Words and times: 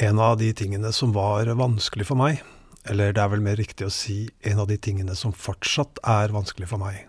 En 0.00 0.18
av 0.18 0.38
de 0.40 0.48
tingene 0.56 0.92
som 0.96 1.10
var 1.12 1.44
vanskelig 1.60 2.06
for 2.08 2.16
meg, 2.16 2.38
eller 2.88 3.12
det 3.12 3.20
er 3.20 3.32
vel 3.34 3.42
mer 3.44 3.58
riktig 3.60 3.84
å 3.84 3.92
si 3.92 4.22
en 4.48 4.62
av 4.62 4.70
de 4.70 4.78
tingene 4.80 5.12
som 5.18 5.34
fortsatt 5.36 6.00
er 6.08 6.32
vanskelig 6.32 6.70
for 6.70 6.80
meg, 6.80 7.02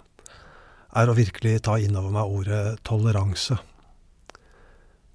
er 0.91 1.07
å 1.07 1.15
virkelig 1.15 1.61
ta 1.69 1.77
inn 1.79 1.95
over 1.95 2.11
meg 2.11 2.33
ordet 2.35 2.81
toleranse. 2.83 3.55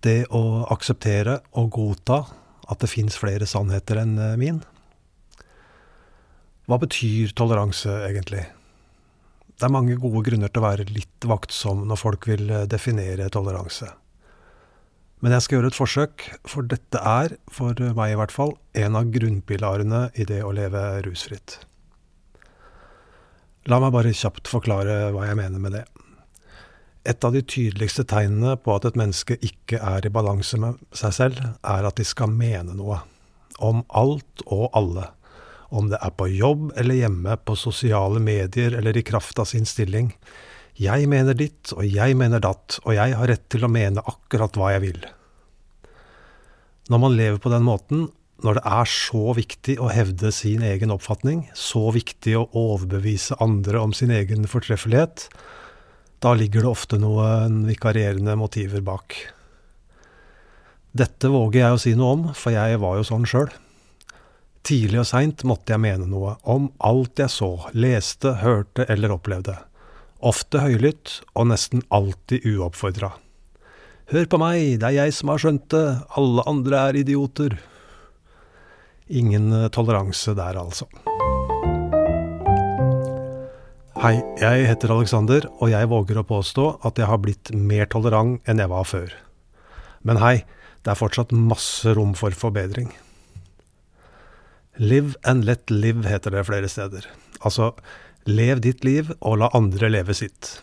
Det 0.01 0.23
å 0.33 0.65
akseptere 0.73 1.43
og 1.61 1.69
godta 1.77 2.23
at 2.65 2.81
det 2.81 2.89
fins 2.89 3.21
flere 3.21 3.45
sannheter 3.45 4.01
enn 4.01 4.17
eh, 4.25 4.39
min. 4.41 4.63
Hva 6.65 6.81
betyr 6.81 7.37
toleranse, 7.37 7.93
egentlig? 8.09 8.47
Det 9.53 9.69
er 9.69 9.77
mange 9.77 10.01
gode 10.01 10.25
grunner 10.31 10.49
til 10.49 10.65
å 10.65 10.69
være 10.71 10.89
litt 10.89 11.29
vaktsom 11.29 11.85
når 11.93 12.01
folk 12.01 12.33
vil 12.33 12.49
eh, 12.49 12.67
definere 12.73 13.29
toleranse. 13.29 13.93
Men 15.27 15.33
jeg 15.35 15.43
skal 15.43 15.57
gjøre 15.57 15.71
et 15.73 15.75
forsøk, 15.75 16.25
for 16.47 16.67
dette 16.71 17.01
er, 17.03 17.33
for 17.51 17.75
meg 17.99 18.13
i 18.13 18.19
hvert 18.21 18.31
fall, 18.31 18.53
en 18.79 18.95
av 18.95 19.09
grunnpilarene 19.11 20.05
i 20.15 20.23
det 20.23 20.39
å 20.47 20.53
leve 20.55 20.83
rusfritt. 21.03 21.57
La 23.67 23.81
meg 23.83 23.91
bare 23.91 24.15
kjapt 24.15 24.47
forklare 24.47 25.09
hva 25.11 25.25
jeg 25.27 25.41
mener 25.41 25.65
med 25.65 25.75
det. 25.75 25.83
Et 27.11 27.27
av 27.27 27.35
de 27.35 27.43
tydeligste 27.43 28.07
tegnene 28.07 28.55
på 28.55 28.79
at 28.79 28.87
et 28.87 29.03
menneske 29.03 29.35
ikke 29.43 29.83
er 29.83 30.07
i 30.07 30.15
balanse 30.15 30.63
med 30.63 30.79
seg 30.95 31.19
selv, 31.19 31.43
er 31.59 31.91
at 31.91 31.99
de 31.99 32.07
skal 32.07 32.31
mene 32.31 32.79
noe. 32.79 33.03
Om 33.59 33.83
alt 33.99 34.47
og 34.47 34.69
alle. 34.79 35.09
Om 35.75 35.91
det 35.91 35.99
er 36.07 36.15
på 36.15 36.31
jobb 36.31 36.71
eller 36.79 37.03
hjemme, 37.03 37.35
på 37.43 37.59
sosiale 37.59 38.23
medier 38.23 38.79
eller 38.79 38.95
i 38.95 39.03
kraft 39.03 39.43
av 39.43 39.51
sin 39.51 39.67
stilling. 39.67 40.13
Jeg 40.77 41.09
mener 41.09 41.37
ditt, 41.37 41.73
og 41.73 41.87
jeg 41.89 42.17
mener 42.21 42.43
datt, 42.45 42.77
og 42.85 42.93
jeg 42.93 43.17
har 43.17 43.31
rett 43.31 43.47
til 43.53 43.65
å 43.65 43.73
mene 43.73 44.03
akkurat 44.05 44.57
hva 44.59 44.75
jeg 44.75 44.83
vil. 44.85 44.99
Når 46.93 47.01
man 47.03 47.17
lever 47.17 47.41
på 47.41 47.51
den 47.51 47.65
måten, 47.65 48.09
når 48.45 48.59
det 48.59 48.65
er 48.69 48.91
så 48.93 49.33
viktig 49.37 49.79
å 49.81 49.89
hevde 49.89 50.29
sin 50.35 50.61
egen 50.67 50.93
oppfatning, 50.93 51.47
så 51.57 51.89
viktig 51.97 52.35
å 52.37 52.49
overbevise 52.53 53.39
andre 53.41 53.81
om 53.81 53.95
sin 53.97 54.13
egen 54.13 54.45
fortreffelighet, 54.51 55.31
da 56.21 56.35
ligger 56.37 56.67
det 56.67 56.73
ofte 56.73 56.99
noen 57.01 57.63
vikarierende 57.69 58.37
motiver 58.37 58.85
bak. 58.85 59.17
Dette 60.97 61.31
våger 61.33 61.63
jeg 61.63 61.77
å 61.77 61.81
si 61.81 61.95
noe 61.97 62.13
om, 62.19 62.27
for 62.37 62.53
jeg 62.53 62.81
var 62.85 62.99
jo 63.01 63.07
sånn 63.09 63.25
sjøl. 63.29 63.49
Tidlig 64.67 65.01
og 65.03 65.09
seint 65.09 65.45
måtte 65.49 65.73
jeg 65.73 65.85
mene 65.85 66.09
noe 66.11 66.37
om 66.45 66.69
alt 66.85 67.21
jeg 67.23 67.33
så, 67.33 67.51
leste, 67.73 68.35
hørte 68.43 68.85
eller 68.93 69.17
opplevde. 69.17 69.57
Ofte 70.25 70.63
høylytt, 70.65 71.21
og 71.37 71.51
nesten 71.51 71.83
alltid 71.93 72.47
uoppfordra. 72.49 73.11
Hør 74.09 74.29
på 74.31 74.39
meg, 74.41 74.79
det 74.81 74.89
er 74.89 75.01
jeg 75.03 75.17
som 75.17 75.33
har 75.33 75.43
skjønt 75.43 75.67
det, 75.75 75.85
alle 76.17 76.45
andre 76.49 76.85
er 76.89 76.99
idioter. 77.03 77.59
Ingen 79.13 79.53
eh, 79.53 79.69
toleranse 79.75 80.33
der, 80.39 80.57
altså. 80.57 80.89
Hei, 84.01 84.15
jeg 84.41 84.69
heter 84.71 84.95
Alexander, 84.95 85.49
og 85.59 85.73
jeg 85.73 85.91
våger 85.91 86.21
å 86.21 86.27
påstå 86.29 86.67
at 86.87 87.01
jeg 87.01 87.11
har 87.11 87.21
blitt 87.21 87.53
mer 87.53 87.89
tolerant 87.91 88.41
enn 88.49 88.63
jeg 88.63 88.73
var 88.73 88.89
før. 88.89 89.13
Men 90.07 90.23
hei, 90.23 90.37
det 90.87 90.95
er 90.95 91.01
fortsatt 91.01 91.35
masse 91.35 91.93
rom 91.99 92.15
for 92.17 92.33
forbedring. 92.33 92.93
Live 94.79 95.17
and 95.25 95.45
let 95.49 95.73
live 95.73 96.07
heter 96.07 96.33
det 96.37 96.47
flere 96.47 96.69
steder. 96.71 97.09
Altså, 97.41 97.73
Lev 98.27 98.59
ditt 98.65 98.83
liv, 98.83 99.13
og 99.23 99.39
la 99.39 99.53
andre 99.55 99.87
leve 99.93 100.15
sitt. 100.19 100.57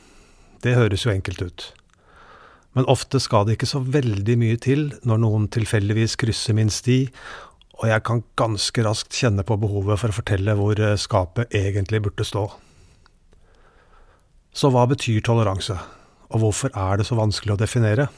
Det 0.64 0.76
høres 0.76 1.06
jo 1.06 1.14
enkelt 1.14 1.42
ut. 1.42 1.66
Men 2.76 2.90
ofte 2.92 3.22
skal 3.24 3.46
det 3.48 3.56
ikke 3.56 3.70
så 3.70 3.80
veldig 3.80 4.36
mye 4.42 4.60
til 4.60 4.90
når 5.08 5.22
noen 5.24 5.46
tilfeldigvis 5.54 6.18
krysser 6.20 6.58
min 6.58 6.72
sti, 6.74 7.06
og 7.80 7.86
jeg 7.88 8.04
kan 8.06 8.24
ganske 8.40 8.84
raskt 8.86 9.16
kjenne 9.16 9.46
på 9.48 9.56
behovet 9.62 10.02
for 10.02 10.12
å 10.12 10.18
fortelle 10.18 10.56
hvor 10.60 10.80
eh, 10.80 10.98
skapet 11.00 11.56
egentlig 11.56 12.02
burde 12.04 12.26
stå. 12.28 12.44
Så 14.54 14.70
hva 14.74 14.84
betyr 14.90 15.24
toleranse, 15.26 15.78
og 16.36 16.44
hvorfor 16.44 16.74
er 16.76 17.00
det 17.00 17.08
så 17.08 17.18
vanskelig 17.18 17.56
å 17.56 17.62
definere? 17.62 18.10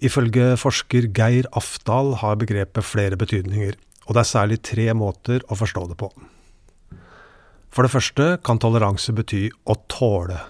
Ifølge 0.00 0.52
forsker 0.60 1.08
Geir 1.16 1.48
Afdal 1.56 2.14
har 2.20 2.38
begrepet 2.40 2.86
flere 2.86 3.18
betydninger, 3.20 3.80
og 4.06 4.12
det 4.12 4.22
er 4.22 4.30
særlig 4.30 4.60
tre 4.64 4.86
måter 4.96 5.44
å 5.48 5.58
forstå 5.58 5.88
det 5.90 5.98
på. 6.04 6.12
For 7.70 7.86
det 7.86 7.94
første 7.94 8.26
kan 8.46 8.58
toleranse 8.62 9.14
bety 9.14 9.48
å 9.70 9.76
tåle. 9.90 10.40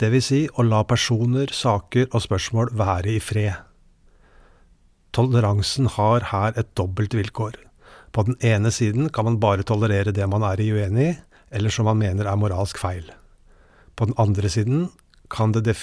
Det 0.00 0.08
vil 0.10 0.24
si 0.24 0.40
å 0.58 0.64
la 0.66 0.82
personer, 0.88 1.52
saker 1.54 2.08
og 2.10 2.24
spørsmål 2.24 2.72
være 2.78 3.14
i 3.14 3.20
fred. 3.22 3.66
Toleransen 5.14 5.90
har 5.96 6.30
her 6.30 6.56
et 6.58 6.70
dobbelt 6.78 7.14
vilkår. 7.14 7.58
På 8.10 8.24
den 8.26 8.38
ene 8.42 8.72
siden 8.74 9.10
kan 9.14 9.26
man 9.28 9.38
bare 9.42 9.66
tolerere 9.66 10.14
det 10.14 10.26
man 10.30 10.46
er 10.46 10.62
uenig 10.62 11.10
i, 11.12 11.18
eller 11.50 11.74
som 11.74 11.86
man 11.90 11.98
mener 11.98 12.28
er 12.30 12.38
moralsk 12.38 12.78
feil. 12.78 13.06
På 13.98 14.06
den 14.06 14.16
andre 14.22 14.50
siden 14.50 14.88
kan 15.30 15.52
det, 15.52 15.74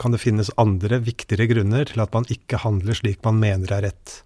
kan 0.00 0.12
det, 0.12 0.20
finnes 0.20 0.52
andre, 0.60 1.00
viktigere 1.04 1.48
grunner 1.50 1.88
til 1.88 2.00
at 2.04 2.12
man 2.16 2.28
ikke 2.32 2.62
handler 2.64 2.96
slik 2.96 3.20
man 3.24 3.40
mener 3.40 3.72
er 3.76 3.88
rett. 3.88 4.20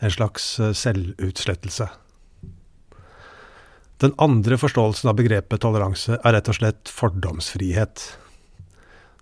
En 0.00 0.12
slags 0.12 0.54
eh, 0.60 0.72
selvutslettelse. 0.76 1.88
Den 4.02 4.14
andre 4.18 4.56
forståelsen 4.58 5.12
av 5.12 5.18
begrepet 5.20 5.62
toleranse 5.62 6.16
er 6.18 6.34
rett 6.34 6.48
og 6.50 6.56
slett 6.58 6.90
fordomsfrihet. 6.90 8.02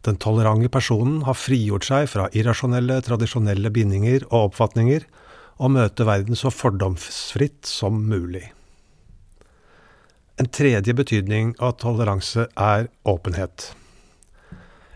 Den 0.08 0.16
tolerante 0.16 0.70
personen 0.72 1.18
har 1.26 1.36
frigjort 1.36 1.84
seg 1.84 2.06
fra 2.08 2.30
irrasjonelle, 2.32 2.96
tradisjonelle 3.04 3.68
bindinger 3.74 4.24
og 4.30 4.46
oppfatninger, 4.48 5.04
og 5.60 5.74
møter 5.74 6.08
verden 6.08 6.38
så 6.38 6.48
fordomsfritt 6.48 7.68
som 7.68 7.98
mulig. 8.08 8.46
En 10.40 10.48
tredje 10.48 10.94
betydning 10.96 11.52
av 11.60 11.74
toleranse 11.82 12.46
er 12.56 12.88
åpenhet. 13.04 13.74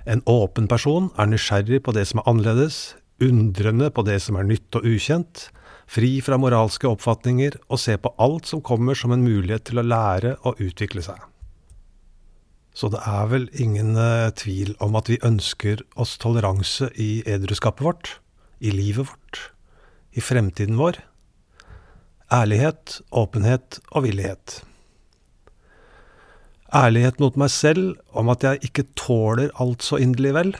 En 0.09 0.25
åpen 0.25 0.65
person 0.69 1.11
er 1.21 1.29
nysgjerrig 1.29 1.83
på 1.85 1.93
det 1.93 2.07
som 2.09 2.23
er 2.23 2.31
annerledes, 2.33 2.95
undrende 3.21 3.91
på 3.93 4.07
det 4.09 4.17
som 4.25 4.41
er 4.41 4.49
nytt 4.49 4.81
og 4.81 4.89
ukjent, 4.89 5.51
fri 5.91 6.19
fra 6.25 6.39
moralske 6.41 6.89
oppfatninger 6.89 7.59
og 7.69 7.81
se 7.81 7.97
på 8.01 8.13
alt 8.23 8.49
som 8.49 8.63
kommer 8.65 8.97
som 8.99 9.15
en 9.15 9.25
mulighet 9.25 9.69
til 9.69 9.81
å 9.81 9.87
lære 9.87 10.37
og 10.43 10.61
utvikle 10.63 11.05
seg. 11.05 11.21
Så 12.75 12.91
det 12.91 13.01
er 13.07 13.29
vel 13.31 13.47
ingen 13.55 13.95
uh, 13.95 14.33
tvil 14.35 14.75
om 14.83 14.97
at 14.99 15.09
vi 15.13 15.21
ønsker 15.23 15.85
oss 16.01 16.17
toleranse 16.19 16.91
i 16.99 17.23
edruskapet 17.31 17.87
vårt, 17.87 18.15
i 18.59 18.73
livet 18.75 19.07
vårt, 19.13 19.43
i 20.15 20.23
fremtiden 20.25 20.81
vår. 20.81 20.99
Ærlighet, 22.35 22.99
åpenhet 23.15 23.79
og 23.93 24.09
villighet. 24.09 24.63
Ærlighet 26.75 27.21
mot 27.23 27.37
meg 27.39 27.53
selv 27.55 27.95
om 28.11 28.33
at 28.33 28.43
jeg 28.43 28.65
ikke 28.67 28.89
tåler 28.99 29.53
alt 29.63 29.85
så 29.87 30.01
inderlig 30.03 30.33
vel. 30.35 30.55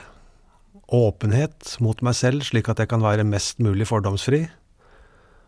Åpenhet 0.95 1.75
mot 1.83 1.99
meg 2.05 2.15
selv 2.15 2.45
slik 2.47 2.69
at 2.71 2.79
jeg 2.79 2.93
kan 2.93 3.03
være 3.03 3.27
mest 3.27 3.59
mulig 3.59 3.89
fordomsfri 3.89 4.45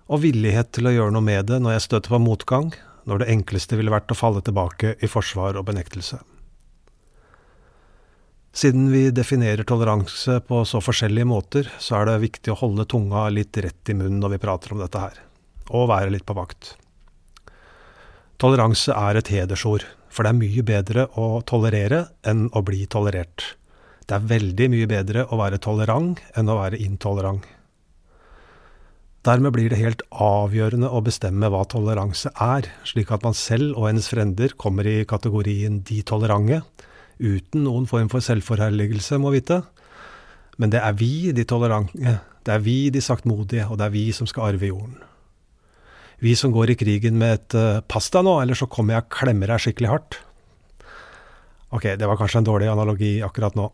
og 0.08 0.24
villighet 0.24 0.72
til 0.76 0.88
å 0.88 0.94
gjøre 0.96 1.16
noe 1.16 1.26
med 1.26 1.50
det 1.52 1.60
når 1.64 1.78
jeg 1.78 1.86
støter 1.88 2.16
på 2.16 2.24
motgang, 2.24 2.72
når 3.08 3.24
det 3.24 3.30
enkleste 3.34 3.78
ville 3.80 3.94
vært 3.94 4.12
å 4.12 4.18
falle 4.18 4.44
tilbake 4.44 4.96
i 5.04 5.10
forsvar 5.12 5.60
og 5.60 5.68
benektelse. 5.68 6.20
Siden 8.58 8.88
vi 8.90 9.04
definerer 9.14 9.68
toleranse 9.68 10.40
på 10.48 10.64
så 10.66 10.82
forskjellige 10.82 11.30
måter, 11.30 11.68
så 11.78 12.00
er 12.00 12.08
det 12.10 12.24
viktig 12.24 12.52
å 12.54 12.58
holde 12.58 12.88
tunga 12.90 13.28
litt 13.30 13.58
rett 13.62 13.92
i 13.92 13.96
munnen 13.96 14.18
når 14.24 14.34
vi 14.34 14.44
prater 14.48 14.74
om 14.74 14.82
dette 14.82 15.04
her, 15.04 15.20
og 15.70 15.92
være 15.92 16.16
litt 16.16 16.26
på 16.26 16.36
vakt. 16.38 16.74
Toleranse 18.42 18.96
er 18.96 19.20
et 19.20 19.30
hedersord, 19.34 19.86
for 20.10 20.26
det 20.26 20.34
er 20.34 20.40
mye 20.40 20.66
bedre 20.66 21.06
å 21.22 21.28
tolerere 21.46 22.08
enn 22.26 22.48
å 22.56 22.64
bli 22.66 22.88
tolerert. 22.90 23.54
Det 24.08 24.16
er 24.16 24.28
veldig 24.32 24.70
mye 24.74 24.90
bedre 24.90 25.28
å 25.30 25.38
være 25.38 25.62
tolerant 25.62 26.22
enn 26.38 26.50
å 26.50 26.58
være 26.58 26.80
intolerant. 26.82 27.46
Dermed 29.26 29.54
blir 29.56 29.72
det 29.72 29.80
helt 29.82 30.04
avgjørende 30.12 30.90
å 30.94 31.02
bestemme 31.04 31.50
hva 31.52 31.64
toleranse 31.68 32.30
er, 32.44 32.70
slik 32.88 33.10
at 33.12 33.26
man 33.26 33.36
selv 33.36 33.76
og 33.76 33.90
hennes 33.90 34.08
frender 34.12 34.54
kommer 34.60 34.88
i 34.88 35.02
kategorien 35.10 35.82
de 35.88 36.02
tolerante, 36.08 36.62
uten 37.18 37.66
noen 37.66 37.88
form 37.90 38.12
for 38.14 38.24
selvforherligelse, 38.24 39.18
må 39.20 39.34
vite. 39.34 39.64
Men 40.62 40.72
det 40.74 40.82
er 40.84 40.96
vi, 40.98 41.32
de 41.36 41.44
tolerante, 41.50 42.20
det 42.46 42.54
er 42.54 42.64
vi, 42.64 42.78
de 42.94 43.02
saktmodige, 43.04 43.66
og 43.68 43.82
det 43.82 43.90
er 43.90 43.96
vi 43.98 44.06
som 44.16 44.30
skal 44.30 44.54
arve 44.54 44.70
jorden. 44.70 45.02
Vi 46.24 46.34
som 46.38 46.54
går 46.54 46.72
i 46.74 46.78
krigen 46.80 47.18
med 47.18 47.34
et 47.34 47.84
'pass 47.88 48.10
deg 48.10 48.24
nå, 48.24 48.42
eller 48.42 48.56
så 48.56 48.66
kommer 48.66 48.94
jeg 48.94 49.04
og 49.04 49.10
klemmer 49.10 49.48
deg 49.48 49.60
skikkelig 49.60 49.90
hardt'. 49.90 50.18
Ok, 51.70 51.84
det 51.84 52.08
var 52.08 52.18
kanskje 52.18 52.40
en 52.40 52.48
dårlig 52.48 52.72
analogi 52.72 53.22
akkurat 53.22 53.56
nå. 53.56 53.72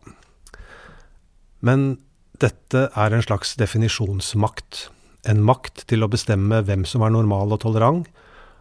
Men 1.62 1.98
dette 2.38 2.90
er 2.90 3.14
en 3.14 3.22
slags 3.22 3.54
definisjonsmakt 3.56 4.90
en 5.30 5.42
makt 5.44 5.86
til 5.90 6.04
å 6.04 6.10
bestemme 6.12 6.62
hvem 6.66 6.84
som 6.88 7.04
er 7.04 7.12
normal 7.14 7.54
og 7.56 7.62
tolerant, 7.64 8.08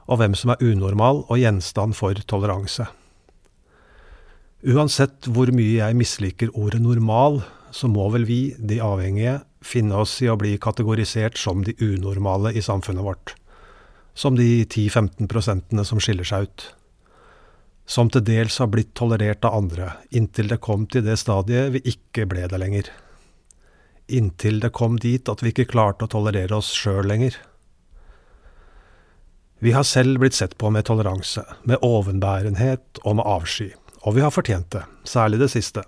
og 0.08 0.20
hvem 0.20 0.36
som 0.36 0.52
er 0.54 0.64
unormal 0.64 1.24
og 1.30 1.40
gjenstand 1.40 1.96
for 1.96 2.18
toleranse. 2.28 2.90
Uansett 4.64 5.28
hvor 5.28 5.52
mye 5.52 5.80
jeg 5.82 5.98
misliker 6.00 6.52
ordet 6.56 6.82
normal, 6.84 7.42
så 7.74 7.90
må 7.92 8.06
vel 8.14 8.28
vi, 8.28 8.54
de 8.60 8.78
avhengige, 8.84 9.42
finne 9.64 9.98
oss 10.04 10.18
i 10.24 10.30
å 10.32 10.38
bli 10.40 10.54
kategorisert 10.62 11.40
som 11.40 11.64
de 11.66 11.76
unormale 11.82 12.54
i 12.56 12.64
samfunnet 12.64 13.04
vårt. 13.04 13.34
Som 14.16 14.38
de 14.38 14.64
10-15 14.64 15.28
prosentene 15.32 15.84
som 15.88 16.00
skiller 16.04 16.28
seg 16.28 16.48
ut. 16.48 16.68
Som 17.90 18.12
til 18.14 18.24
dels 18.24 18.60
har 18.62 18.70
blitt 18.72 18.94
tolerert 18.96 19.44
av 19.48 19.58
andre, 19.58 19.90
inntil 20.16 20.52
det 20.52 20.62
kom 20.64 20.86
til 20.88 21.04
det 21.04 21.18
stadiet 21.20 21.74
vi 21.74 21.84
ikke 21.96 22.28
ble 22.30 22.46
det 22.48 22.60
lenger. 22.62 22.92
Inntil 24.08 24.60
det 24.60 24.74
kom 24.76 24.98
dit 25.00 25.30
at 25.32 25.44
vi 25.44 25.54
ikke 25.54 25.70
klarte 25.72 26.06
å 26.08 26.12
tolerere 26.12 26.58
oss 26.58 26.74
sjøl 26.76 27.08
lenger. 27.08 27.38
Vi 29.64 29.72
har 29.72 29.86
selv 29.88 30.20
blitt 30.20 30.36
sett 30.36 30.58
på 30.60 30.70
med 30.76 30.84
toleranse, 30.90 31.46
med 31.64 31.80
ovenbærenhet 31.88 33.00
og 33.04 33.16
med 33.16 33.26
avsky, 33.26 33.70
og 34.04 34.18
vi 34.18 34.24
har 34.26 34.34
fortjent 34.36 34.74
det, 34.76 34.82
særlig 35.08 35.40
det 35.40 35.48
siste. 35.54 35.86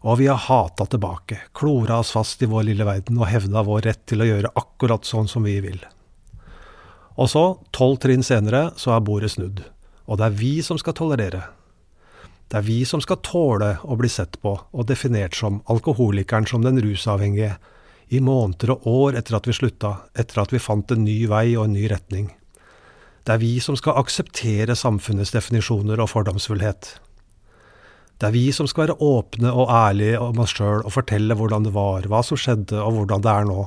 Og 0.00 0.16
vi 0.22 0.30
har 0.30 0.40
hata 0.40 0.86
tilbake, 0.88 1.42
klora 1.52 1.98
oss 2.00 2.14
fast 2.16 2.40
i 2.40 2.48
vår 2.48 2.70
lille 2.70 2.86
verden 2.88 3.20
og 3.20 3.28
hevda 3.28 3.64
vår 3.68 3.84
rett 3.90 4.02
til 4.08 4.24
å 4.24 4.30
gjøre 4.30 4.54
akkurat 4.56 5.04
sånn 5.04 5.28
som 5.28 5.44
vi 5.44 5.58
vil. 5.60 5.82
Og 7.20 7.28
så, 7.32 7.44
tolv 7.76 8.00
trinn 8.00 8.24
senere, 8.24 8.70
så 8.80 8.94
er 8.96 9.04
bordet 9.04 9.34
snudd, 9.34 9.60
og 10.06 10.16
det 10.16 10.30
er 10.30 10.40
vi 10.40 10.54
som 10.64 10.80
skal 10.80 10.96
tolerere. 10.96 11.42
Det 12.46 12.60
er 12.60 12.66
vi 12.66 12.78
som 12.86 13.02
skal 13.02 13.18
tåle 13.26 13.72
å 13.82 13.96
bli 13.98 14.10
sett 14.12 14.38
på 14.42 14.52
og 14.54 14.86
definert 14.86 15.34
som 15.34 15.62
alkoholikeren 15.72 16.46
som 16.46 16.62
den 16.62 16.78
rusavhengige, 16.82 17.56
i 18.08 18.20
måneder 18.22 18.70
og 18.76 18.84
år 18.86 19.16
etter 19.18 19.34
at 19.34 19.48
vi 19.48 19.54
slutta, 19.56 19.96
etter 20.14 20.38
at 20.38 20.52
vi 20.54 20.62
fant 20.62 20.92
en 20.94 21.02
ny 21.02 21.24
vei 21.26 21.56
og 21.56 21.64
en 21.66 21.72
ny 21.74 21.88
retning. 21.90 22.28
Det 23.26 23.34
er 23.34 23.40
vi 23.42 23.56
som 23.58 23.74
skal 23.74 23.98
akseptere 23.98 24.76
samfunnets 24.78 25.32
definisjoner 25.34 25.98
og 25.98 26.12
fordomsfullhet. 26.12 26.92
Det 28.16 28.28
er 28.28 28.32
vi 28.36 28.44
som 28.54 28.68
skal 28.70 28.86
være 28.86 29.00
åpne 29.02 29.50
og 29.50 29.72
ærlige 29.74 30.20
om 30.22 30.38
oss 30.44 30.54
sjøl 30.54 30.84
og 30.86 30.94
fortelle 30.94 31.34
hvordan 31.34 31.66
det 31.66 31.74
var, 31.74 32.06
hva 32.06 32.22
som 32.24 32.38
skjedde 32.38 32.78
og 32.78 32.94
hvordan 33.00 33.26
det 33.26 33.32
er 33.32 33.50
nå. 33.50 33.66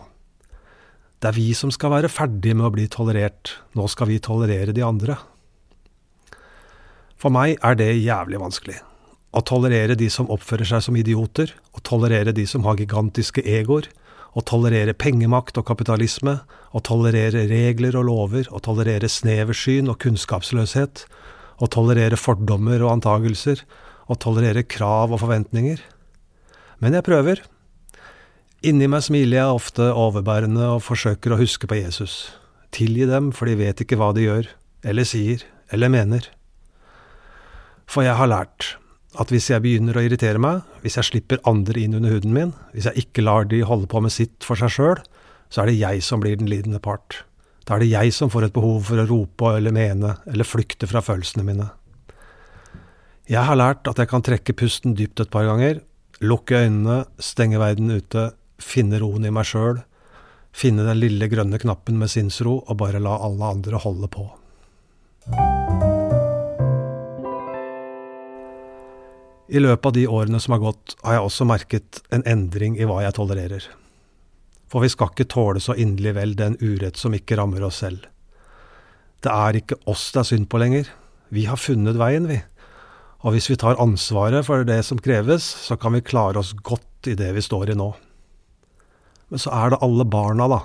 Det 1.19 1.29
er 1.29 1.35
vi 1.35 1.49
som 1.51 1.73
skal 1.75 1.91
være 1.97 2.09
ferdige 2.09 2.55
med 2.55 2.69
å 2.69 2.73
bli 2.73 2.87
tolerert, 2.87 3.57
nå 3.75 3.91
skal 3.91 4.07
vi 4.07 4.21
tolerere 4.23 4.71
de 4.71 4.87
andre. 4.87 5.19
For 7.19 7.33
meg 7.35 7.57
er 7.59 7.75
det 7.75 7.91
jævlig 7.99 8.39
vanskelig. 8.39 8.77
Å 9.35 9.41
tolerere 9.45 9.97
de 9.99 10.07
som 10.09 10.29
oppfører 10.31 10.65
seg 10.65 10.85
som 10.85 10.97
idioter, 10.97 11.51
å 11.75 11.83
tolerere 11.85 12.31
de 12.33 12.45
som 12.47 12.63
har 12.65 12.79
gigantiske 12.79 13.43
egoer, 13.43 13.89
å 14.37 14.41
tolerere 14.45 14.95
pengemakt 14.95 15.57
og 15.59 15.67
kapitalisme, 15.67 16.37
å 16.71 16.79
tolerere 16.85 17.43
regler 17.49 17.97
og 17.99 18.07
lover, 18.07 18.47
å 18.55 18.61
tolerere 18.63 19.09
sneversyn 19.11 19.91
og 19.91 19.99
kunnskapsløshet, 20.01 21.03
å 21.59 21.67
tolerere 21.67 22.17
fordommer 22.17 22.79
og 22.85 22.95
antagelser, 22.95 23.65
å 24.07 24.15
tolerere 24.15 24.63
krav 24.63 25.11
og 25.11 25.21
forventninger. 25.25 25.83
Men 26.79 26.95
jeg 26.95 27.05
prøver. 27.05 27.43
Inni 28.63 28.87
meg 28.91 29.03
smiler 29.05 29.41
jeg 29.41 29.59
ofte 29.59 29.91
overbærende 29.91 30.71
og 30.77 30.85
forsøker 30.87 31.35
å 31.35 31.43
huske 31.43 31.67
på 31.67 31.83
Jesus. 31.83 32.29
Tilgi 32.75 33.11
dem, 33.11 33.33
for 33.35 33.49
de 33.49 33.59
vet 33.59 33.83
ikke 33.83 33.99
hva 33.99 34.13
de 34.15 34.29
gjør, 34.29 34.51
eller 34.87 35.07
sier, 35.07 35.43
eller 35.73 35.91
mener. 35.91 36.31
For 37.89 38.05
jeg 38.05 38.17
har 38.19 38.29
lært 38.29 38.75
at 39.19 39.31
hvis 39.33 39.47
jeg 39.49 39.63
begynner 39.63 39.97
å 39.97 40.03
irritere 40.05 40.41
meg, 40.41 40.61
hvis 40.83 40.99
jeg 40.99 41.07
slipper 41.07 41.41
andre 41.49 41.81
inn 41.81 41.95
under 41.97 42.13
huden 42.13 42.35
min, 42.35 42.51
hvis 42.75 42.85
jeg 42.85 43.07
ikke 43.07 43.25
lar 43.25 43.47
de 43.49 43.63
holde 43.65 43.89
på 43.89 44.01
med 44.05 44.13
sitt 44.13 44.45
for 44.45 44.59
seg 44.59 44.71
sjøl, 44.75 45.01
så 45.49 45.63
er 45.63 45.71
det 45.71 45.79
jeg 45.79 46.03
som 46.05 46.21
blir 46.21 46.37
den 46.37 46.49
lidende 46.51 46.81
part. 46.83 47.23
Da 47.65 47.75
er 47.75 47.83
det 47.83 47.89
jeg 47.89 48.13
som 48.13 48.29
får 48.29 48.47
et 48.47 48.53
behov 48.53 48.83
for 48.85 49.01
å 49.01 49.07
rope 49.09 49.53
eller 49.57 49.73
mene, 49.73 50.15
eller 50.29 50.47
flykte 50.47 50.89
fra 50.89 51.01
følelsene 51.05 51.45
mine. 51.47 51.71
Jeg 53.29 53.45
har 53.45 53.57
lært 53.57 53.89
at 53.89 53.97
jeg 54.01 54.09
kan 54.09 54.25
trekke 54.25 54.55
pusten 54.57 54.95
dypt 54.97 55.21
et 55.21 55.33
par 55.33 55.45
ganger, 55.49 55.81
lukke 56.21 56.63
øynene, 56.63 57.03
stenge 57.21 57.61
verden 57.61 57.89
ute, 57.93 58.31
finne 58.61 59.01
roen 59.01 59.25
i 59.25 59.33
meg 59.33 59.49
sjøl, 59.49 59.81
finne 60.53 60.85
den 60.85 61.01
lille 61.01 61.29
grønne 61.29 61.61
knappen 61.61 61.97
med 62.01 62.09
sinnsro 62.13 62.59
og 62.59 62.77
bare 62.81 63.01
la 63.01 63.17
alle 63.25 63.53
andre 63.57 63.81
holde 63.81 64.09
på. 64.13 64.27
I 69.49 69.61
løpet 69.61 69.85
av 69.85 69.93
de 69.95 70.05
årene 70.07 70.39
som 70.39 70.53
har 70.53 70.61
gått, 70.61 70.93
har 71.01 71.17
jeg 71.17 71.25
også 71.25 71.45
merket 71.49 72.01
en 72.13 72.23
endring 72.29 72.75
i 72.77 72.85
hva 72.85 73.01
jeg 73.01 73.15
tolererer. 73.17 73.65
For 74.69 74.85
vi 74.85 74.91
skal 74.93 75.09
ikke 75.09 75.25
tåle 75.31 75.61
så 75.63 75.73
inderlig 75.73 76.13
vel 76.19 76.35
den 76.37 76.57
urett 76.61 76.99
som 77.01 77.15
ikke 77.17 77.39
rammer 77.39 77.65
oss 77.65 77.79
selv. 77.81 78.05
Det 79.25 79.33
er 79.33 79.57
ikke 79.57 79.79
oss 79.89 80.11
det 80.13 80.21
er 80.21 80.29
synd 80.29 80.49
på 80.51 80.61
lenger. 80.61 80.91
Vi 81.33 81.47
har 81.49 81.57
funnet 81.57 81.97
veien, 81.97 82.29
vi. 82.29 82.37
Og 83.25 83.33
hvis 83.33 83.49
vi 83.49 83.57
tar 83.59 83.81
ansvaret 83.81 84.45
for 84.45 84.63
det 84.67 84.83
som 84.85 85.01
kreves, 85.01 85.43
så 85.43 85.75
kan 85.81 85.97
vi 85.97 86.05
klare 86.05 86.39
oss 86.39 86.53
godt 86.53 87.09
i 87.09 87.17
det 87.17 87.33
vi 87.33 87.43
står 87.43 87.73
i 87.73 87.79
nå. 87.79 87.89
Men 89.33 89.41
så 89.41 89.51
er 89.57 89.73
det 89.73 89.81
alle 89.85 90.05
barna, 90.05 90.45
da. 90.49 90.61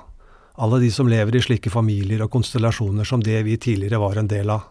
Alle 0.60 0.78
de 0.84 0.92
som 0.92 1.08
lever 1.10 1.34
i 1.34 1.42
slike 1.42 1.72
familier 1.72 2.22
og 2.24 2.30
konstellasjoner 2.36 3.08
som 3.08 3.24
det 3.24 3.40
vi 3.48 3.56
tidligere 3.56 4.02
var 4.04 4.20
en 4.20 4.30
del 4.30 4.52
av. 4.54 4.68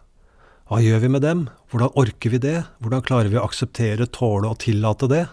Hva 0.71 0.80
gjør 0.80 1.01
vi 1.04 1.10
med 1.12 1.25
dem? 1.25 1.48
Hvordan 1.71 1.92
orker 2.00 2.31
vi 2.31 2.39
det? 2.39 2.60
Hvordan 2.80 3.04
klarer 3.04 3.27
vi 3.27 3.36
å 3.36 3.44
akseptere, 3.44 4.07
tåle 4.07 4.48
og 4.48 4.62
tillate 4.63 5.10
det? 5.12 5.25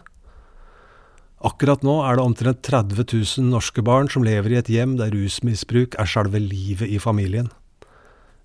Akkurat 1.47 1.85
nå 1.87 2.01
er 2.03 2.19
det 2.19 2.25
omtrent 2.25 2.65
30 2.67 2.99
000 3.07 3.47
norske 3.49 3.85
barn 3.87 4.11
som 4.11 4.27
lever 4.27 4.53
i 4.53 4.59
et 4.59 4.69
hjem 4.69 4.99
der 4.99 5.15
rusmisbruk 5.15 5.95
er 6.03 6.11
selve 6.11 6.43
livet 6.43 6.91
i 6.91 6.99
familien. 7.01 7.47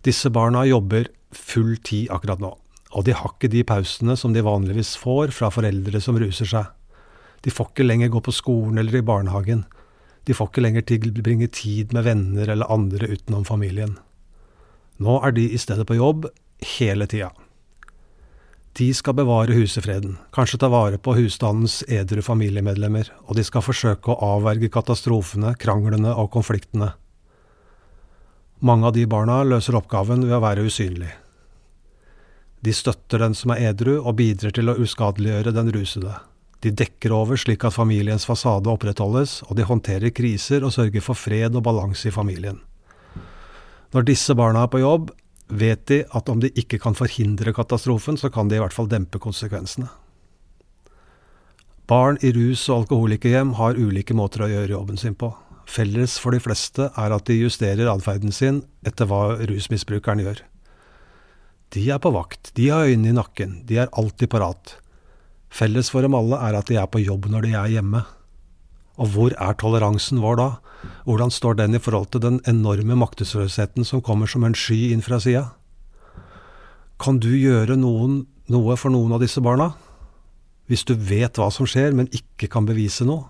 Disse 0.06 0.30
barna 0.30 0.62
jobber 0.70 1.10
full 1.34 1.74
tid 1.82 2.14
akkurat 2.14 2.40
nå, 2.40 2.54
og 2.94 3.10
de 3.10 3.18
har 3.18 3.34
ikke 3.34 3.50
de 3.52 3.66
pausene 3.66 4.14
som 4.16 4.38
de 4.38 4.46
vanligvis 4.46 4.94
får 5.02 5.34
fra 5.36 5.50
foreldre 5.52 6.00
som 6.00 6.22
ruser 6.22 6.48
seg. 6.54 6.70
De 7.42 7.50
får 7.50 7.74
ikke 7.74 7.90
lenger 7.90 8.14
gå 8.14 8.22
på 8.30 8.38
skolen 8.44 8.78
eller 8.78 9.02
i 9.02 9.06
barnehagen. 9.06 9.66
De 10.30 10.38
får 10.38 10.54
ikke 10.54 10.64
lenger 10.64 10.86
tilbringe 10.94 11.50
tid 11.50 11.98
med 11.98 12.06
venner 12.06 12.54
eller 12.54 12.70
andre 12.72 13.10
utenom 13.10 13.44
familien. 13.50 13.98
Nå 15.02 15.18
er 15.26 15.34
de 15.36 15.50
i 15.50 15.60
stedet 15.60 15.90
på 15.90 15.98
jobb, 15.98 16.30
hele 16.60 17.08
tida. 17.08 17.32
De 18.76 18.90
skal 18.94 19.16
bevare 19.16 19.56
husefreden, 19.56 20.18
kanskje 20.36 20.60
ta 20.60 20.68
vare 20.68 20.98
på 21.00 21.14
husstandens 21.16 21.80
edru 21.88 22.20
familiemedlemmer, 22.22 23.08
og 23.24 23.38
de 23.38 23.46
skal 23.48 23.64
forsøke 23.64 24.12
å 24.12 24.34
avverge 24.36 24.68
katastrofene, 24.74 25.54
kranglene 25.56 26.12
og 26.12 26.34
konfliktene. 26.34 26.92
Mange 28.60 28.90
av 28.90 28.98
de 28.98 29.06
barna 29.08 29.44
løser 29.48 29.80
oppgaven 29.80 30.28
ved 30.28 30.36
å 30.36 30.44
være 30.44 30.68
usynlig. 30.68 31.14
De 32.66 32.74
støtter 32.74 33.24
den 33.24 33.36
som 33.38 33.56
er 33.56 33.70
edru, 33.70 34.00
og 34.02 34.18
bidrar 34.20 34.52
til 34.56 34.72
å 34.72 34.76
uskadeliggjøre 34.82 35.56
den 35.56 35.72
rusede. 35.72 36.20
De 36.66 36.72
dekker 36.74 37.14
over 37.14 37.40
slik 37.40 37.64
at 37.68 37.76
familiens 37.76 38.26
fasade 38.26 38.72
opprettholdes, 38.72 39.44
og 39.46 39.56
de 39.56 39.68
håndterer 39.70 40.12
kriser 40.16 40.66
og 40.66 40.74
sørger 40.76 41.04
for 41.06 41.16
fred 41.16 41.56
og 41.56 41.64
balanse 41.68 42.10
i 42.10 42.16
familien. 42.16 42.58
Når 43.94 44.08
disse 44.10 44.36
barna 44.36 44.66
er 44.66 44.72
på 44.74 44.82
jobb, 44.82 45.12
vet 45.48 45.86
de 45.88 46.02
at 46.18 46.30
om 46.30 46.42
de 46.42 46.52
ikke 46.58 46.80
kan 46.82 46.98
forhindre 46.98 47.54
katastrofen, 47.54 48.18
så 48.18 48.32
kan 48.34 48.50
de 48.50 48.58
i 48.58 48.64
hvert 48.64 48.74
fall 48.74 48.90
dempe 48.90 49.22
konsekvensene. 49.22 49.90
Barn 51.86 52.18
i 52.26 52.32
rus- 52.34 52.66
og 52.72 52.86
alkoholikerhjem 52.86 53.54
har 53.60 53.78
ulike 53.78 54.16
måter 54.18 54.42
å 54.42 54.50
gjøre 54.50 54.74
jobben 54.74 54.98
sin 54.98 55.14
på. 55.14 55.30
Felles 55.70 56.18
for 56.22 56.34
de 56.34 56.40
fleste 56.42 56.90
er 56.98 57.14
at 57.14 57.26
de 57.30 57.38
justerer 57.38 57.90
atferden 57.90 58.34
sin 58.34 58.64
etter 58.86 59.06
hva 59.10 59.38
rusmisbrukeren 59.38 60.24
gjør. 60.24 60.42
De 61.74 61.84
er 61.92 62.02
på 62.02 62.12
vakt, 62.14 62.54
de 62.58 62.70
har 62.70 62.90
øynene 62.90 63.12
i 63.14 63.18
nakken, 63.18 63.60
de 63.70 63.78
er 63.82 63.94
alltid 63.94 64.32
parat. 64.34 64.78
Felles 65.50 65.90
for 65.94 66.06
dem 66.06 66.18
alle 66.18 66.38
er 66.42 66.58
at 66.58 66.70
de 66.70 66.78
er 66.82 66.90
på 66.90 67.02
jobb 67.04 67.30
når 67.30 67.46
de 67.46 67.54
er 67.58 67.74
hjemme. 67.78 68.02
Og 68.96 69.12
hvor 69.12 69.36
er 69.36 69.58
toleransen 69.60 70.22
vår 70.24 70.40
da? 70.40 70.50
Hvordan 71.08 71.34
står 71.34 71.58
den 71.60 71.76
i 71.76 71.82
forhold 71.82 72.12
til 72.14 72.24
den 72.24 72.40
enorme 72.48 72.96
maktesløsheten 73.00 73.88
som 73.88 74.04
kommer 74.06 74.30
som 74.30 74.46
en 74.48 74.56
sky 74.56 74.94
inn 74.94 75.04
fra 75.04 75.20
sida? 75.20 75.50
Kan 77.02 77.20
du 77.20 77.34
gjøre 77.36 77.76
noen, 77.76 78.24
noe 78.48 78.78
for 78.80 78.94
noen 78.94 79.16
av 79.16 79.24
disse 79.24 79.44
barna? 79.44 79.74
Hvis 80.72 80.86
du 80.88 80.96
vet 80.96 81.38
hva 81.38 81.52
som 81.54 81.68
skjer, 81.70 81.94
men 81.94 82.10
ikke 82.16 82.48
kan 82.52 82.66
bevise 82.66 83.06
noe? 83.06 83.28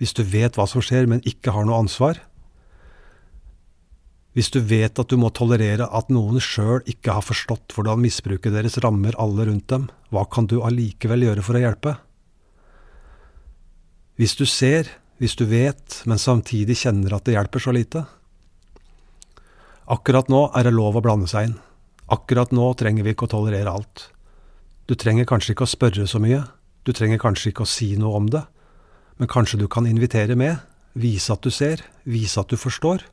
Hvis 0.00 0.16
du 0.16 0.24
vet 0.26 0.56
hva 0.58 0.66
som 0.68 0.82
skjer, 0.82 1.06
men 1.08 1.22
ikke 1.28 1.54
har 1.54 1.68
noe 1.68 1.78
ansvar? 1.84 2.18
Hvis 4.34 4.50
du 4.50 4.58
vet 4.58 4.98
at 4.98 5.12
du 5.12 5.14
må 5.20 5.30
tolerere 5.30 5.86
at 5.94 6.10
noen 6.10 6.42
sjøl 6.42 6.82
ikke 6.90 7.14
har 7.14 7.22
forstått 7.22 7.76
hvordan 7.76 8.02
misbruket 8.02 8.56
deres 8.56 8.80
rammer 8.82 9.14
alle 9.22 9.46
rundt 9.46 9.68
dem, 9.70 9.86
hva 10.10 10.24
kan 10.26 10.50
du 10.50 10.58
allikevel 10.66 11.22
gjøre 11.28 11.44
for 11.46 11.54
å 11.54 11.62
hjelpe? 11.62 11.94
Hvis 14.18 14.34
du 14.38 14.42
ser 14.46 14.90
hvis 15.22 15.36
du 15.38 15.44
vet, 15.46 16.00
men 16.10 16.18
samtidig 16.18 16.76
kjenner 16.82 17.14
at 17.16 17.26
det 17.26 17.36
hjelper 17.36 17.62
så 17.62 17.74
lite. 17.74 18.02
Akkurat 19.84 20.30
nå 20.32 20.48
er 20.56 20.66
det 20.66 20.74
lov 20.74 20.96
å 20.98 21.04
blande 21.04 21.28
seg 21.30 21.50
inn. 21.50 21.56
Akkurat 22.12 22.52
nå 22.52 22.72
trenger 22.80 23.04
vi 23.04 23.14
ikke 23.14 23.28
å 23.28 23.34
tolerere 23.36 23.72
alt. 23.72 24.08
Du 24.88 24.96
trenger 24.98 25.28
kanskje 25.28 25.54
ikke 25.54 25.66
å 25.68 25.70
spørre 25.70 26.06
så 26.08 26.20
mye, 26.20 26.42
du 26.84 26.92
trenger 26.92 27.20
kanskje 27.20 27.52
ikke 27.52 27.64
å 27.64 27.70
si 27.70 27.94
noe 27.96 28.18
om 28.18 28.26
det, 28.32 28.42
men 29.16 29.30
kanskje 29.30 29.62
du 29.62 29.68
kan 29.70 29.86
invitere 29.88 30.36
med, 30.36 30.58
vise 30.92 31.32
at 31.32 31.44
du 31.44 31.52
ser, 31.54 31.80
vise 32.04 32.40
at 32.40 32.50
du 32.52 32.58
forstår. 32.60 33.06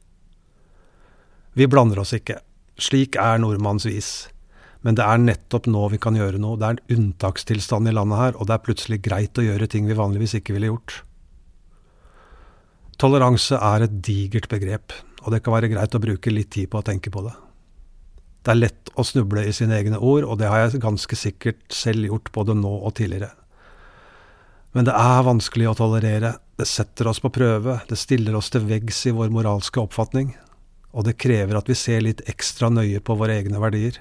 Vi 1.56 1.68
blander 1.72 2.02
oss 2.04 2.12
ikke, 2.18 2.42
slik 2.80 3.16
er 3.20 3.40
nordmanns 3.40 3.88
vis. 3.88 4.12
Men 4.82 4.98
det 4.98 5.06
er 5.06 5.22
nettopp 5.22 5.70
nå 5.70 5.86
vi 5.94 6.00
kan 6.02 6.18
gjøre 6.18 6.42
noe, 6.42 6.58
det 6.58 6.68
er 6.68 6.80
en 6.80 6.98
unntakstilstand 6.98 7.88
i 7.88 7.96
landet 7.96 8.20
her, 8.20 8.36
og 8.36 8.50
det 8.50 8.58
er 8.58 8.66
plutselig 8.66 9.00
greit 9.06 9.38
å 9.38 9.46
gjøre 9.46 9.70
ting 9.70 9.88
vi 9.88 9.98
vanligvis 9.98 10.40
ikke 10.40 10.58
ville 10.58 10.72
gjort. 10.74 11.02
Toleranse 13.00 13.58
er 13.58 13.86
et 13.86 14.02
digert 14.04 14.50
begrep, 14.52 14.94
og 15.24 15.32
det 15.34 15.42
kan 15.46 15.56
være 15.56 15.72
greit 15.72 15.96
å 15.96 16.02
bruke 16.02 16.34
litt 16.34 16.52
tid 16.56 16.70
på 16.72 16.82
å 16.82 16.86
tenke 16.86 17.14
på 17.14 17.24
det. 17.26 17.34
Det 18.42 18.54
er 18.54 18.58
lett 18.58 18.92
å 18.98 19.06
snuble 19.06 19.44
i 19.46 19.54
sine 19.54 19.78
egne 19.78 20.00
ord, 20.02 20.26
og 20.26 20.40
det 20.42 20.50
har 20.50 20.64
jeg 20.64 20.82
ganske 20.82 21.18
sikkert 21.18 21.62
selv 21.74 22.08
gjort 22.10 22.32
både 22.34 22.56
nå 22.58 22.72
og 22.82 22.96
tidligere. 22.98 23.32
Men 24.74 24.88
det 24.88 24.96
er 24.96 25.28
vanskelig 25.28 25.68
å 25.70 25.76
tolerere, 25.78 26.36
det 26.58 26.68
setter 26.70 27.10
oss 27.12 27.20
på 27.22 27.32
prøve, 27.34 27.80
det 27.90 28.00
stiller 28.00 28.38
oss 28.38 28.50
til 28.54 28.66
veggs 28.70 29.04
i 29.10 29.14
vår 29.16 29.30
moralske 29.34 29.82
oppfatning, 29.84 30.32
og 30.92 31.06
det 31.08 31.20
krever 31.22 31.60
at 31.60 31.70
vi 31.70 31.78
ser 31.78 32.02
litt 32.06 32.24
ekstra 32.32 32.72
nøye 32.74 33.02
på 33.04 33.18
våre 33.20 33.38
egne 33.40 33.62
verdier. 33.62 34.00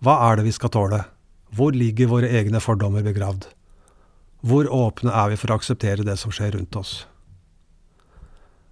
Hva 0.00 0.16
er 0.30 0.38
det 0.38 0.48
vi 0.48 0.56
skal 0.56 0.72
tåle? 0.74 1.04
Hvor 1.54 1.74
ligger 1.76 2.10
våre 2.10 2.30
egne 2.40 2.60
fordommer 2.62 3.04
begravd? 3.06 3.48
Hvor 4.40 4.68
åpne 4.72 5.12
er 5.12 5.32
vi 5.32 5.40
for 5.40 5.52
å 5.52 5.58
akseptere 5.60 6.06
det 6.06 6.16
som 6.20 6.32
skjer 6.32 6.54
rundt 6.56 6.76
oss? 6.80 6.92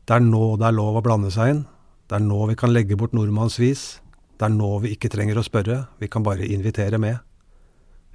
Det 0.08 0.16
er 0.16 0.24
nå 0.24 0.56
det 0.56 0.64
er 0.64 0.72
lov 0.72 0.96
å 0.96 1.04
blande 1.04 1.28
seg 1.28 1.50
inn, 1.52 1.64
det 2.08 2.16
er 2.16 2.22
nå 2.24 2.46
vi 2.48 2.54
kan 2.56 2.72
legge 2.72 2.96
bort 2.96 3.12
nordmannsvis, 3.12 3.82
det 4.40 4.46
er 4.46 4.54
nå 4.54 4.70
vi 4.80 4.94
ikke 4.94 5.10
trenger 5.12 5.36
å 5.36 5.44
spørre, 5.44 5.82
vi 6.00 6.08
kan 6.08 6.24
bare 6.24 6.48
invitere 6.48 6.96
med. 6.96 7.18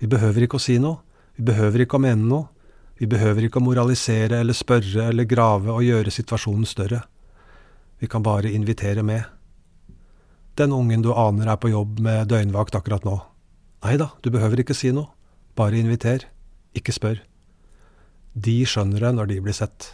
Vi 0.02 0.10
behøver 0.10 0.48
ikke 0.48 0.58
å 0.58 0.64
si 0.64 0.80
noe, 0.82 1.04
vi 1.38 1.46
behøver 1.52 1.86
ikke 1.86 2.00
å 2.00 2.04
mene 2.08 2.26
noe, 2.26 2.50
vi 2.98 3.06
behøver 3.10 3.46
ikke 3.46 3.62
å 3.62 3.66
moralisere 3.68 4.42
eller 4.42 4.58
spørre 4.58 5.12
eller 5.12 5.30
grave 5.30 5.70
og 5.70 5.86
gjøre 5.86 6.18
situasjonen 6.18 6.66
større. 6.66 7.04
Vi 8.02 8.10
kan 8.10 8.26
bare 8.26 8.50
invitere 8.50 9.06
med. 9.06 9.30
Den 10.58 10.74
ungen 10.74 11.06
du 11.06 11.14
aner 11.14 11.54
er 11.54 11.62
på 11.62 11.70
jobb 11.70 12.02
med 12.02 12.30
døgnvakt 12.34 12.74
akkurat 12.78 13.06
nå. 13.06 13.20
Nei 13.86 14.00
da, 14.02 14.10
du 14.26 14.34
behøver 14.34 14.66
ikke 14.66 14.78
si 14.78 14.90
noe, 14.96 15.12
bare 15.54 15.78
inviter, 15.78 16.26
ikke 16.74 16.94
spør. 16.96 17.22
De 18.34 18.64
skjønner 18.66 19.12
det 19.12 19.20
når 19.20 19.30
de 19.30 19.44
blir 19.46 19.62
sett. 19.62 19.94